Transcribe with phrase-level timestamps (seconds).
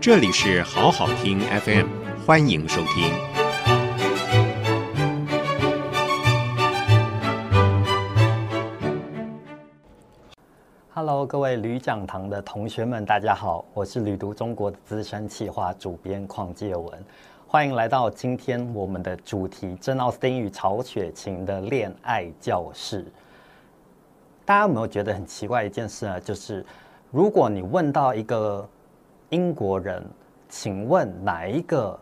[0.00, 1.86] 这里是好好听 FM，
[2.24, 3.12] 欢迎收听。
[10.94, 17.04] Hello，各位旅讲堂的同学们，大家好，我是旅读中国的资深企划主编邝介文，
[17.46, 23.04] 欢迎来到今天我们的主题：珍奥斯汀与曹雪芹的恋爱教室。
[24.46, 26.18] 大家有没有觉得很奇怪一件事呢？
[26.18, 26.64] 就是
[27.10, 28.66] 如果你问到一个
[29.30, 30.04] 英国人，
[30.48, 31.96] 请问哪一个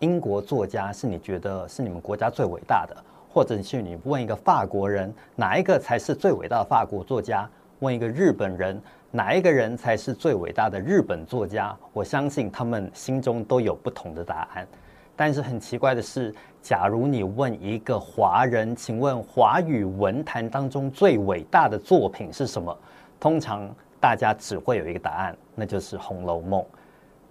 [0.00, 2.94] 英国作家是你觉得是你们国家最伟大的？
[3.32, 7.48] 或者是你问一个法国人，哪一个才是最伟大的法国作家？
[7.78, 8.78] 问一个日本人，
[9.10, 11.74] 哪一个人才是最伟大的日本作家？
[11.94, 14.68] 我相信他们心中都有不同的答案。
[15.14, 22.76] 但是很奇怪的是，假如你问一个华人，请问华语文坛当中最伟大的作品是什么？
[23.18, 23.66] 通常
[24.00, 26.60] 大家只会有一个答案，那就是《红楼梦》。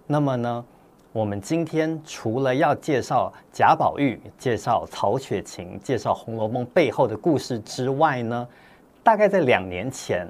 [0.06, 0.64] 那么呢，
[1.12, 8.48] 我们今天除了要介绍贾宝玉、介绍曹雪芹、介绍《红楼梦》背后的故事之外呢，
[9.02, 10.28] 大概在两年前。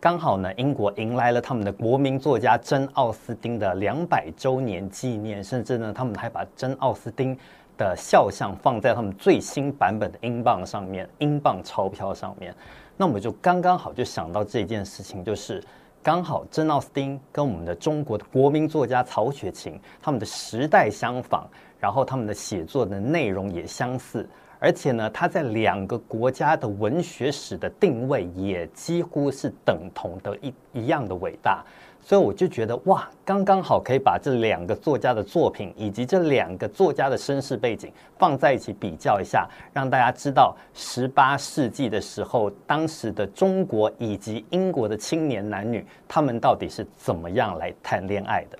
[0.00, 7.36] 刚好呢，英国迎来了他们的国民作家珍奥斯汀的两百周年纪念，甚至呢，他们还把珍奥斯汀
[7.78, 12.54] 的肖像放在他们最新版本的英镑上面，英镑钞票上面。
[12.98, 15.62] 那我们就刚刚好就想到这件事情，就是
[16.02, 21.46] 刚好珍奥斯汀跟我们的中国的国民作家曹雪芹，他们的时代相仿，
[21.78, 24.28] 然后他们的写作的内容也相似。
[24.60, 31.64] 而且呢，他在两个国家的文学史的定位也几乎是等同的一一样的伟大，
[32.00, 48.58] 所以我就觉得哇，刚刚好可以把这两个作家的作品以及这两个作家的身世背景放在一起比较一下，让大家知道十八世纪的时候，当时的中国以及英国的青年男女，他们到底是怎么样来谈恋爱的。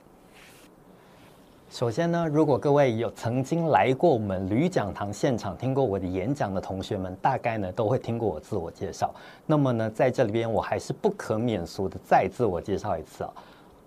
[1.70, 9.14] 首先呢，如果各位有曾经来过我们旅讲堂现场听过我的演讲的同学们，大概呢都会听过我自我介绍。
[9.44, 13.30] 那么呢，在这里边我还是不可免俗的再自我介绍一次啊，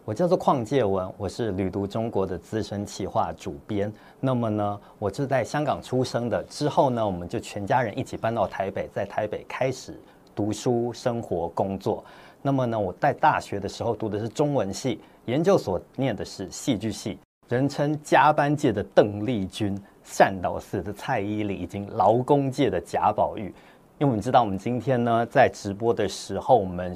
[0.05, 3.91] 我叫做邝介文，我是旅读中国的资深企划主编。
[4.19, 9.99] 那么呢，我是在香港出生的，之后呢，我们就全家人一起搬到台北，在台北开始
[10.35, 12.03] 读书、生活、工作。
[12.43, 17.17] 那么呢，我在大学的时候读的是中文系，研究所念的是戏剧系。
[17.51, 23.53] 人称加班界的邓丽君，善导寺的蔡依林，以及劳工界的贾宝玉。
[23.97, 26.95] 因为我们知道，我们今天呢在直播的时候，我们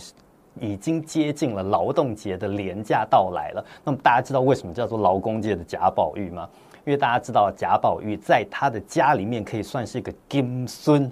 [0.62, 3.66] 已经接近了劳动节的廉价到来了。
[3.84, 6.48] 那么大家知道为什么叫做劳工界的贾宝玉吗？
[6.86, 11.12] 因为大家知道贾宝玉在他的家里面可以算是一个金孙。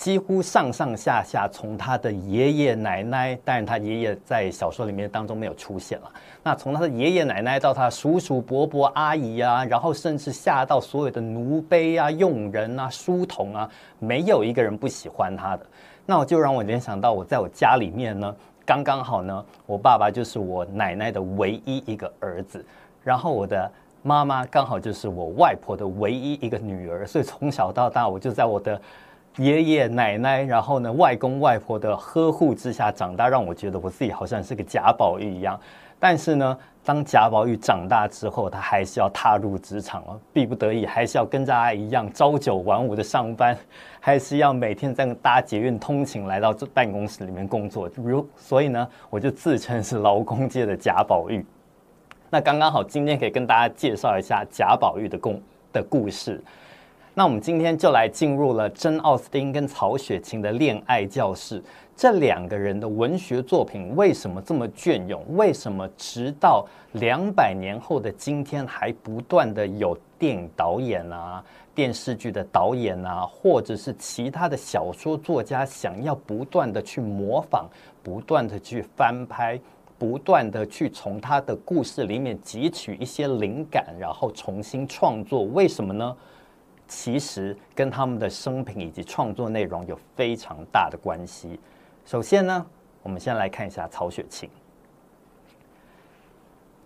[0.00, 6.10] 几乎上上下下，从他的爷爷奶奶，当然他爷爷在小说里面当中没有出现了。
[6.42, 15.66] 那从他的爷爷奶奶到他叔叔伯伯阿姨啊，然后甚至下到所有的奴婢啊、佣人啊、书童啊，没有一个人不喜欢他的。
[16.06, 18.34] 那我就让我联想到，我在我家里面呢，
[18.64, 22.64] 刚刚好呢，我爸爸就是我奶奶的唯一一个儿子，
[23.04, 23.70] 然后我的
[24.02, 28.80] 妈妈刚好就是我外婆的唯一一个女儿，所以从小到大我就在我的。
[29.36, 35.58] 爷爷奶奶，然后呢，外公外婆的呵护之下长大，让我觉得我自己好像是个贾宝玉一样。
[35.98, 43.56] 但是呢，当贾宝玉长大之后，他还是要踏入职场了，逼不得已还是要跟着他一样朝九晚五的上班，
[44.00, 47.88] 还是要每天在搭捷运通勤来到这办公室里面工作。
[47.96, 51.44] 如所以呢，我就自称是劳工界的贾宝玉。
[52.30, 55.42] 那刚刚好，今天可以跟大家介绍一下贾宝玉的故
[55.72, 56.42] 的故事。
[57.12, 61.60] 那我们今天就来进入了真奥斯汀跟曹雪芹的恋爱教室。
[61.96, 65.22] 这两个人的文学作品为什么这么隽永？
[65.30, 71.44] 为什么直到两百年后的今天还不断的有电影导演啊、
[71.74, 77.68] 电视剧的导演啊，或者是其他的小说作家想要不断的去模仿、
[78.04, 79.60] 不断的去翻拍、
[79.98, 85.42] 不断的去从他的故事里面汲取一些灵感，然后重新创作？
[85.42, 86.16] 为什么呢？
[86.90, 91.60] 其实跟他们的生平以及创作内容有非常大的关系。
[92.04, 92.66] 首先呢，
[93.00, 94.50] 我们先来看一下曹雪芹。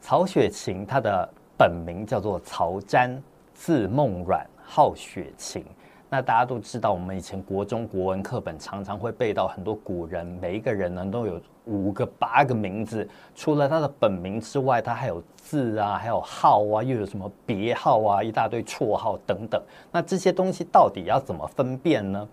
[0.03, 3.19] 曹雪芹他的本名叫做曹瞻，
[3.55, 5.65] 字梦阮，号雪芹。
[6.15, 13.09] 那大家都知道，我们以前国中国文课本常常会背到很多古人，每一个人呢都有五个、八个名字。
[13.35, 19.61] 除了他的本名之外，他还有字啊，还有号啊，又有什么别号啊，一大堆绰号等等。
[19.91, 22.29] 那这些东西到底要怎么分辨呢？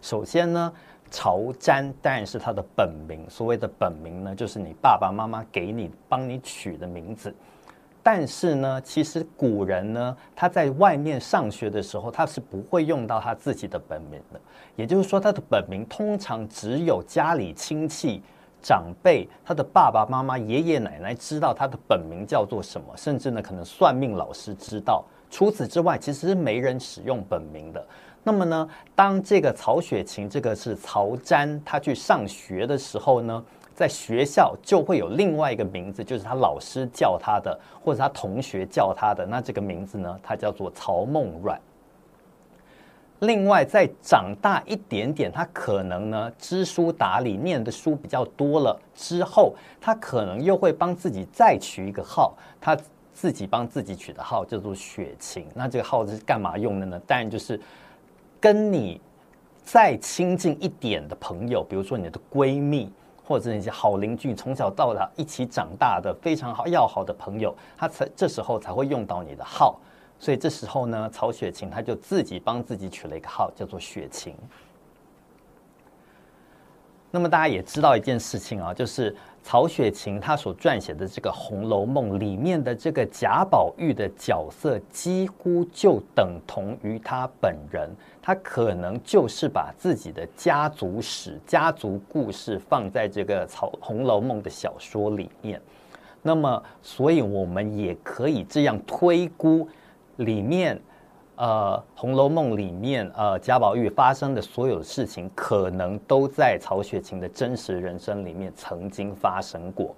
[0.00, 0.72] 首先呢，
[1.10, 3.28] 曹詹当然是他的本名。
[3.28, 7.34] 所谓的本名呢，就是你爸爸妈妈给你、帮你取的名字。
[8.06, 14.38] 但是呢，其实古人呢，他在外面上学的时候，他是不会用到他自己的本名的。
[14.76, 18.22] 也就是说，他的本名通常只有家里亲戚、
[18.60, 25.02] 长辈、他的爸爸妈妈、爷爷奶奶知道他的本名叫做什么，甚至呢，可能算命老师知道。
[25.30, 27.82] 除此之外，其实是没人使用本名的。
[28.22, 39.26] 那么呢，当这个曹雪芹，这个是曹詹，他去上学的时候呢，在学校就会有另外一个名字，就是他老师叫他的，或者他同学叫他的。
[39.26, 41.60] 那这个名字呢，他叫做曹梦软。
[43.20, 52.76] 另外，再长大一点点，他可能呢知书达理，念的书比较多了之后，他可能又会帮自己再取一个号，他
[53.12, 55.46] 自己帮自己取的号叫做雪晴。
[55.54, 57.00] 那这个号是干嘛用的呢？
[57.06, 57.58] 当然就是
[58.40, 59.00] 跟你
[59.64, 62.92] 再亲近一点的朋友，比如说你的闺蜜。
[63.24, 69.80] 或者那些好邻居，从小到大一起长大的非常好要好的朋友，他才这时候才会用到你的号，
[70.18, 74.34] 所以这时候呢，曹雪芹他就自己帮自己取了一个号，叫做雪芹。
[77.10, 87.90] 那么大家也知道一件事情啊，就是曹雪芹他所撰写的这个《红楼梦》里面的这个贾宝玉的角色，几乎就等同于他本人。
[88.22, 95.60] 他可能就是把自己的家族史、家族故事放在这个《曹红楼梦》的小说里面。
[96.22, 99.68] 那么，所以我们也可以这样推估，
[100.16, 100.80] 里面。
[101.36, 109.94] 呃，《红楼梦》里面，呃，贾宝玉发生的所有事情，可能都在曹雪芹的真实人生里面曾经发生过。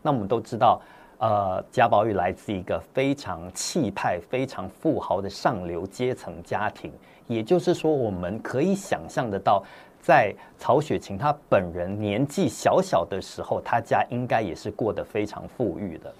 [0.00, 0.80] 那我们都知道，
[1.18, 6.92] 呃，贾宝玉来自一个非常气派、非常富豪的上流阶层家庭，
[7.26, 9.64] 也就是说，我们可以想象得到，
[10.00, 16.14] 在曹雪芹他本人年纪小小的时候，他家应该也是过得非常富裕的。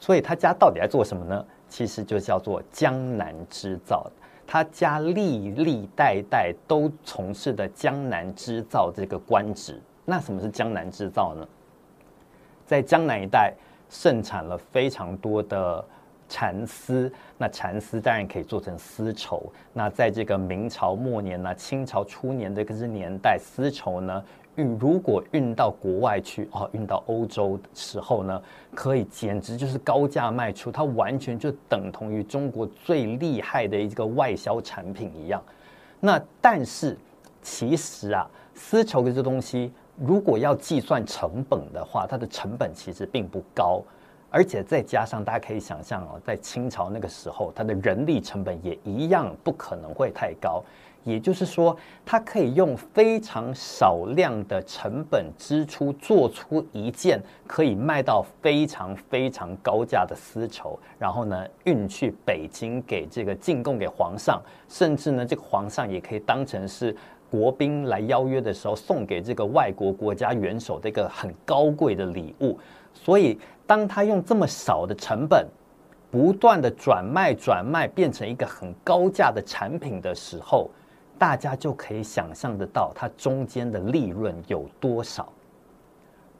[0.00, 1.44] 所以他家到底在做什么呢？
[1.68, 4.10] 其实就叫做江南织造，
[4.46, 9.80] 他家历历代代都从事的江南织造这个官职。
[10.04, 11.46] 那什么是江南织造呢？
[12.66, 13.52] 在江南一带
[13.90, 15.84] 盛产了非常多的
[16.28, 19.52] 蚕丝，那蚕丝当然可以做成丝绸。
[19.72, 24.24] 那在这个明朝末年呢、清朝初年的这个年代，丝绸呢。
[24.58, 28.42] 运如果运到国外去哦，运到欧洲的时候呢，
[28.74, 35.40] 可以简直就是高价卖出，它完全就等同于中国最厉害的一个外销产品一样。
[36.00, 36.96] 那但是
[37.40, 43.80] 其实啊，丝绸的这东西，如果要计算成本的话，它的成本其实并不高，
[44.28, 50.64] 而且再加上大家可以想象哦，在清朝那个时候，它的人力成本也一样不可能会太高。
[51.04, 66.94] 也就是说，它可以用非常少量的成本支出，做出一件可以卖到非常非常高价的丝绸，然后呢，运去北京给这个进贡给皇上，甚至呢，这个皇上也可以当成是
[67.30, 72.58] 国宾来邀约的时候送给这个外国国家元首的一个很高贵的礼物。
[72.92, 75.46] 所以，当他用这么少的成本，
[76.10, 80.70] 不断的转卖转卖，变成一个很高价的产品的时候，
[81.18, 85.30] 大家就可以想象得到它中间的利润有多少。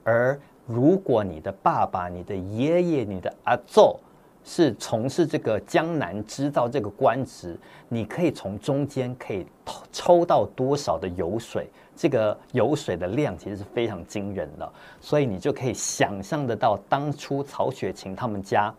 [0.05, 3.99] 而如果你的爸爸、你的爷爷、你的阿祖
[4.45, 7.59] 是从事这个江南织造这个官职，
[7.89, 9.45] 你可以从中间可以
[9.93, 11.69] 抽到多少的油水？
[11.97, 18.73] 这个油水的量其实是非常惊人的，所以你就可以想象得到当初曹雪芹他们家。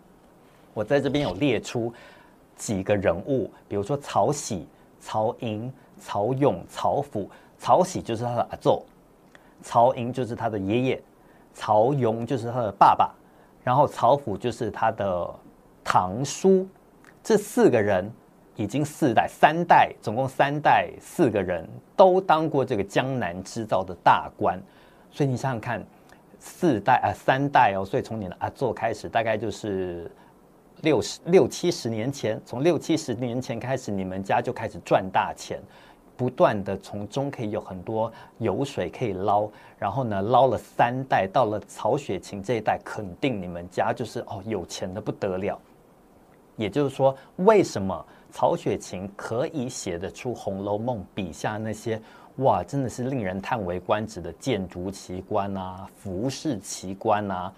[0.74, 1.94] 我在这边有列出
[2.56, 4.65] 几个人物，比如说曹玺、
[5.01, 5.72] 曹寅。
[6.00, 8.84] 曹勇、曹府、曹玺就是他的阿祖，
[9.62, 11.01] 曹寅就是他的爷爷，
[11.53, 13.13] 曹勇就是他的爸爸，
[13.63, 15.29] 然后曹府就是他的
[15.84, 16.68] 堂叔。
[17.22, 18.10] 这四个人
[18.56, 24.60] 已经四代，三代总共三代，四个人都当过这个江南织造的大官。
[25.12, 25.86] 所以你想想看，
[26.39, 30.10] 四代啊，三代哦，所以从你的阿祖开始，大概就是。
[30.82, 35.60] 六十六七十年前，从六七十年前开始，你们家就开始赚大钱，
[36.20, 39.48] 不断的从中可以有很多油水可以捞，
[39.78, 45.58] 然后呢，捞了三代，到了曹雪芹这一代，肯定你们家就是哦有钱的不得了。
[46.58, 52.02] 也就是说，为什么曹雪芹可以写得出《红楼梦》笔下那些
[52.40, 57.54] 哇，真的是令人叹为观止的建筑奇观啊，服饰奇观啊？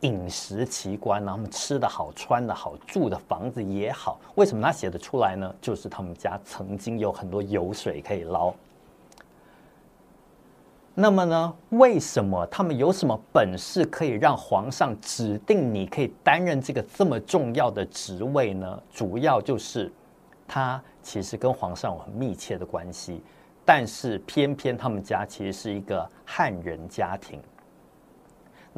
[0.00, 5.54] 饮食奇观，他们吃的好，穿的好，住的房子也好，为什么他写得出来呢？
[5.60, 8.52] 就是他们家曾经有很多油水可以捞。
[10.94, 18.82] 那么呢，为什么他们有什么本事可以让皇上指定你可以担任这个这么重要的职位呢？
[18.90, 19.92] 主要就是
[20.48, 23.22] 他其实跟皇上有很密切的关系，
[23.64, 27.40] 但是偏偏他们家其实是一个汉人家庭。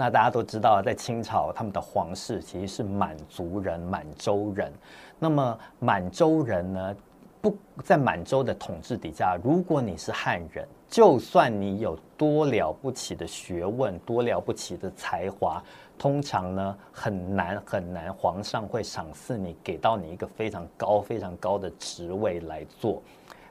[0.00, 4.72] 那大家都知道，在清朝，他们的皇室其实是满族人、满洲人。
[5.18, 6.96] 那么满洲人呢，
[7.40, 7.52] 不
[7.82, 15.60] 在满洲的统治底下，如果你是汉人，就算你有多了不起的学问、多了不起的才华，
[15.98, 23.02] 通常呢很难很难，皇上会赏赐你，给到你一个非常高非常高的职位来做。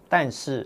[0.07, 0.65] 但是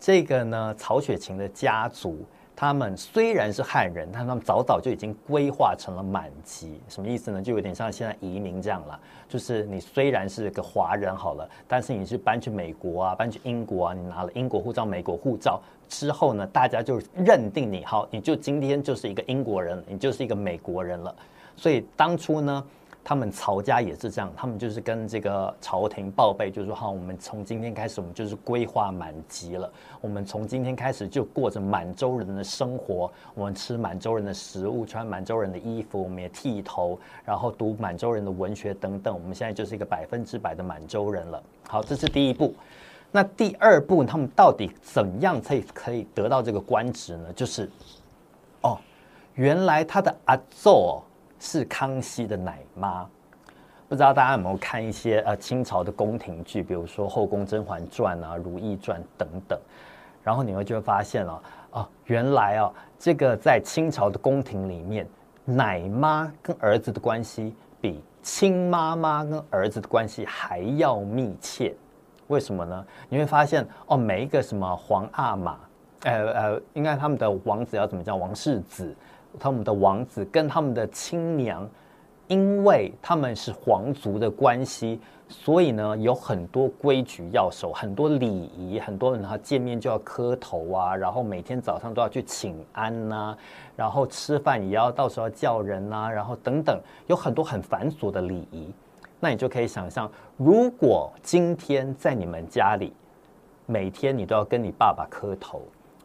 [0.00, 2.24] 这个呢，曹雪芹的家族。
[2.60, 6.80] 他们虽然是汉人，但他们早早就已经规划成了满籍。
[6.88, 7.40] 什么意思呢？
[7.40, 8.98] 就有点像现在移民这样了。
[9.28, 21.14] 就是你虽然是个华人好了，但是你是搬去美国啊，搬去英国啊，你拿了英国护照、美国护照之后呢，大家就认定你好，你就今天就是一个英国人，你就是一个美国人了。
[21.54, 22.64] 所以当初呢。
[23.04, 29.72] 他们曹家也是这样，他们就是跟这个朝廷报备，就是说好，我们从今天开始，我们就是规划满级了。
[30.02, 39.14] 我们从今天开始就过着满洲人的生活，我们吃满洲人的食物，穿满洲人的衣服，我们也剃头，然后读满洲人的文学等等。
[39.14, 41.42] 我们现在就是一个百分之百的满洲人了。
[41.66, 42.54] 好，这是第一步。
[43.10, 47.32] 那第二步，他们到底怎样才可以得到这个官职呢？
[47.32, 47.70] 就是，
[48.60, 48.76] 哦，
[49.32, 51.02] 原来他的阿祖。
[51.38, 53.06] 是康熙的奶妈，
[53.88, 59.58] 不知道大家有没有看一些呃清朝的宫廷剧，比如说《后宫甄嬛传》啊、《如懿传》等等，
[60.22, 65.06] 然后你会就会发现哦，哦，原来哦，这个在清朝的宫廷里面，
[65.44, 71.74] 奶妈跟儿子的关系比亲妈妈跟儿子的关系还要密切。
[72.26, 72.84] 为什么呢？
[73.08, 75.58] 你会发现哦，每一个什么皇阿玛，
[76.02, 78.94] 呃呃，应该他们的王子要怎么叫王世子？
[79.38, 81.68] 他们的王子跟他们的亲娘，
[82.28, 93.36] 因为他们是皇族的关系，所以呢，有很多规矩要守，很多礼仪，很多人他见面就要磕头啊，然后每天早上都要去请安呐、
[93.76, 98.72] 然后吃饭也要到时候叫人呐、然后等等，有很多很繁琐的礼仪。
[99.20, 102.92] 那你就可以想象，如果今天在你们家里，
[103.66, 105.62] 每天你都要跟你爸爸磕头，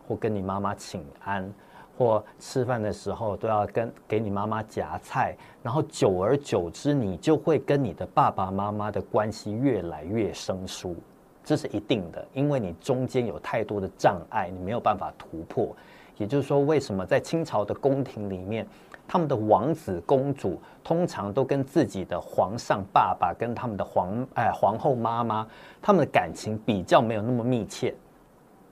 [0.07, 1.53] 或跟你妈妈请安。
[1.97, 10.95] 或吃饭的时候都要跟给你妈妈夹菜，然后久而久之，你就会跟你的爸爸妈妈的关系越来越生疏，
[11.43, 15.75] 这是一定的，因为你中间有太多的障碍，你没有办法突破。
[16.17, 18.67] 也就是说，为什么在清朝的宫廷里面，
[19.07, 25.47] 他们的王子公主通常都跟自己的皇上爸爸跟他们的皇哎皇后妈妈，
[25.81, 27.95] 他们的感情比较没有那么密切，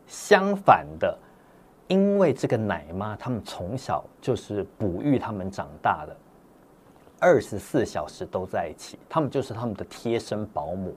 [0.07, 1.17] 相反的。
[1.87, 6.15] 因为这个奶妈，他们从小就是哺育他们长大的，
[7.19, 10.95] 二十四小时都在一起，他们就是他们的贴身保姆。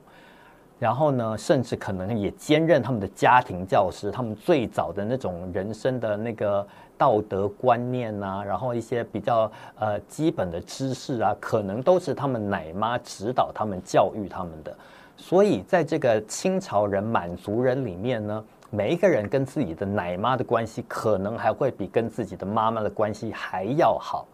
[0.78, 6.64] 然后呢，甚至可能也兼任他们的家庭教师，他们最早的那种人生的那个
[6.96, 14.76] 道德观念啊，然后一些比较呃基本的知识啊，可能都是他们奶妈指导他们、教育他们的。
[15.16, 18.44] 所以，在这个清朝人、满族人里面呢。
[18.74, 24.26] 每一个人跟自己的奶妈的关系，可能还会比跟自己的妈妈的关系还要好。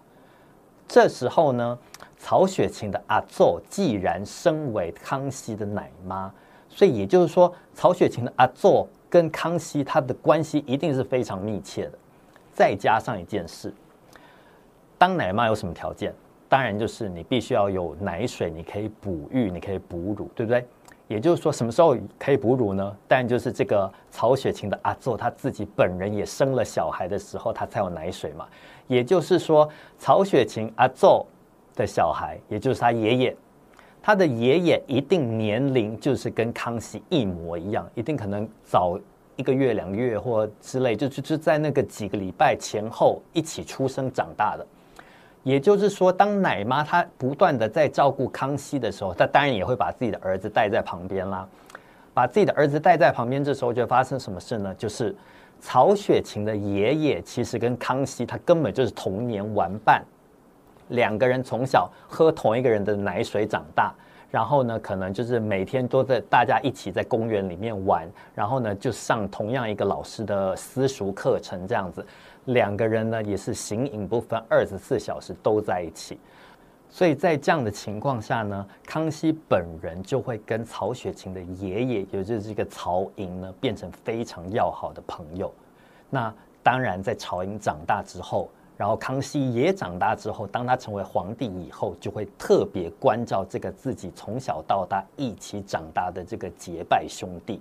[0.89, 1.79] 这时候呢，
[2.17, 6.33] 曹雪芹的阿作既然身为康熙的奶妈，
[6.71, 11.99] 所以也就是说，曹雪芹的阿作跟康熙他的关系一定是非常密切的。
[12.51, 13.71] 再加上一件事，
[14.97, 16.15] 当奶妈有什么条件？
[16.49, 20.67] 当然就是你必须要有奶水，你可以哺育，你可以哺乳，对不对？
[21.11, 22.97] 也就是说，什么时候可以哺乳呢？
[23.09, 28.47] 但就是这个曹雪芹的阿祖他自己本人也生了小孩的时候，他才有奶水嘛。
[28.87, 31.27] 也就是说，曹雪芹阿祖
[31.75, 33.37] 的小孩，也就是他爷爷，
[34.01, 38.97] 他的爷爷一定年龄就是跟康熙一模一样，一定可能早
[39.35, 44.65] 一个月、两个月或之类，就就就在那个几个礼拜前后一起出生长大的。
[45.43, 51.49] 也就是说，当奶妈她不断的在照顾康熙的时候，她当然也会把自己的儿子带在旁边啦。
[52.13, 54.75] 把自己的儿子带在旁边，这时候就发生什么事呢？
[54.75, 55.15] 就是
[55.61, 60.03] 曹雪芹的爷爷其实跟康熙他根本就是童年玩伴，
[60.89, 63.95] 两个人从小喝同一个人的奶水长大，
[64.29, 72.05] 然后呢，可能就是每天都在大家一起在公园里面玩，然后呢，就上同样一个老师的私塾课程这样子。
[72.47, 76.19] 两个人呢，也是形影不分，二十四小时都在一起。
[76.89, 85.53] 所以在这样的情况下呢，康熙本人就会跟曹雪芹的爷爷，也就是这个曹寅呢，变成非常要好的朋友。
[86.09, 97.61] 那当然在曹寅长大之后，然后康熙也长大之后，当他成为皇帝以后，就会特别关照这个自己从小到大一起长大的这个结拜兄弟。